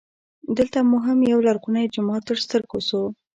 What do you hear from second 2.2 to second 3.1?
تر ستر ګو سو.